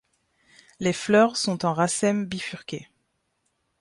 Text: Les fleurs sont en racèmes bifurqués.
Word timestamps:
Les 0.79 0.93
fleurs 0.93 1.37
sont 1.37 1.63
en 1.63 1.75
racèmes 1.75 2.25
bifurqués. 2.25 2.89